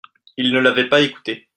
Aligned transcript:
Ils 0.35 0.51
ne 0.51 0.57
l'avaient 0.57 0.89
pas 0.89 1.01
écouté. 1.01 1.47